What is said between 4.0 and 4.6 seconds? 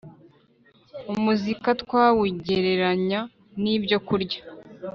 kurya